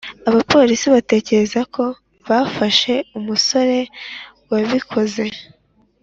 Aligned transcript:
abapolisi 0.29 0.85
batekereza 0.95 1.61
ko 1.75 1.83
bafashe 2.27 2.93
umusore 3.17 3.77
wabikoze. 4.49 5.25